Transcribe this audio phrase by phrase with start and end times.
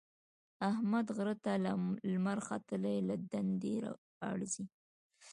[0.71, 1.51] احمد غره ته
[2.11, 3.75] لمر ختلی له دندې
[4.29, 4.63] ارځي.